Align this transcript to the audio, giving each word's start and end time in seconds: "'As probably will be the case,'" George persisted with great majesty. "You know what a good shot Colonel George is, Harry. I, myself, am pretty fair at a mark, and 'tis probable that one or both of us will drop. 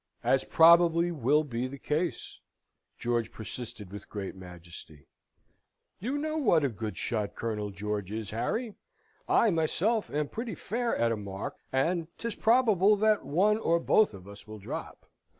"'As 0.23 0.43
probably 0.43 1.11
will 1.11 1.43
be 1.43 1.67
the 1.67 1.77
case,'" 1.77 2.39
George 2.97 3.31
persisted 3.31 3.91
with 3.93 4.09
great 4.09 4.33
majesty. 4.35 5.05
"You 5.99 6.17
know 6.17 6.37
what 6.37 6.63
a 6.65 6.69
good 6.69 6.97
shot 6.97 7.35
Colonel 7.35 7.69
George 7.69 8.11
is, 8.11 8.31
Harry. 8.31 8.73
I, 9.29 9.51
myself, 9.51 10.09
am 10.09 10.27
pretty 10.29 10.55
fair 10.55 10.97
at 10.97 11.11
a 11.11 11.15
mark, 11.17 11.55
and 11.71 12.07
'tis 12.17 12.33
probable 12.33 12.95
that 12.95 13.23
one 13.27 13.59
or 13.59 13.79
both 13.79 14.15
of 14.15 14.27
us 14.27 14.47
will 14.47 14.57
drop. 14.57 15.07